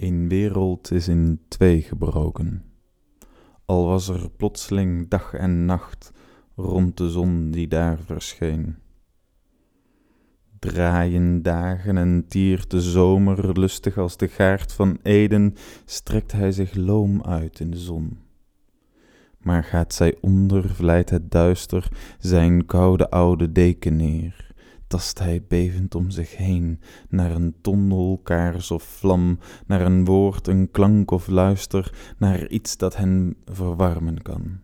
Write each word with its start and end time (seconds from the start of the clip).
Een 0.00 0.28
wereld 0.28 0.90
is 0.90 1.08
in 1.08 1.40
twee 1.48 1.82
gebroken. 1.82 2.64
Al 3.64 3.86
was 3.86 4.08
er 4.08 4.30
plotseling 4.30 5.08
dag 5.08 5.34
en 5.34 5.64
nacht 5.64 6.12
rond 6.56 6.96
de 6.96 7.10
zon 7.10 7.50
die 7.50 7.68
daar 7.68 7.98
verscheen. 7.98 8.76
Draaien 10.58 11.42
dagen 11.42 11.96
en 11.96 12.24
tiert 12.28 12.70
de 12.70 12.80
zomer 12.80 13.58
lustig 13.58 13.98
als 13.98 14.16
de 14.16 14.28
gaard 14.28 14.72
van 14.72 14.98
Eden, 15.02 15.54
strekt 15.84 16.32
hij 16.32 16.52
zich 16.52 16.74
loom 16.74 17.22
uit 17.22 17.60
in 17.60 17.70
de 17.70 17.78
zon. 17.78 18.18
Maar 19.38 19.64
gaat 19.64 19.94
zij 19.94 20.16
onder, 20.20 20.68
vlijt 20.68 21.10
het 21.10 21.30
duister 21.30 21.88
zijn 22.18 22.66
koude 22.66 23.10
oude 23.10 23.52
deken 23.52 23.96
neer 23.96 24.47
tast 24.88 25.18
hij 25.18 25.44
bevend 25.48 25.94
om 25.94 26.10
zich 26.10 26.36
heen, 26.36 26.80
naar 27.08 27.30
een 27.30 27.54
tondel, 27.60 28.20
kaars 28.22 28.70
of 28.70 28.82
vlam, 28.82 29.38
naar 29.66 29.80
een 29.80 30.04
woord, 30.04 30.46
een 30.46 30.70
klank 30.70 31.10
of 31.10 31.26
luister, 31.26 32.14
naar 32.18 32.48
iets 32.48 32.76
dat 32.76 32.96
hen 32.96 33.36
verwarmen 33.44 34.22
kan. 34.22 34.60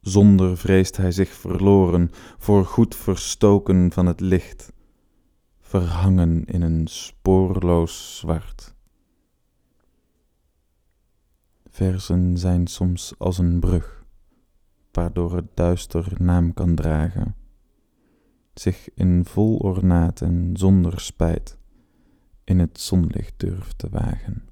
Zonder 0.00 0.56
vreest 0.56 0.96
hij 0.96 1.12
zich 1.12 1.28
verloren, 1.28 2.10
voor 2.38 2.64
goed 2.64 2.94
verstoken 2.94 3.92
van 3.92 4.06
het 4.06 4.20
licht, 4.20 4.72
verhangen 5.60 6.44
in 6.44 6.62
een 6.62 6.86
spoorloos 6.86 8.18
zwart. 8.18 8.74
Versen 11.70 12.38
zijn 12.38 12.66
soms 12.66 13.14
als 13.18 13.38
een 13.38 13.60
brug, 13.60 14.04
waardoor 14.92 15.36
het 15.36 15.48
duister 15.54 16.12
naam 16.18 16.54
kan 16.54 16.74
dragen 16.74 17.34
zich 18.58 18.88
in 18.94 19.24
vol 19.24 19.56
ornaat 19.56 20.20
en 20.20 20.50
zonder 20.52 21.00
spijt 21.00 21.58
in 22.44 22.58
het 22.58 22.80
zonlicht 22.80 23.34
durft 23.36 23.78
te 23.78 23.88
wagen. 23.90 24.48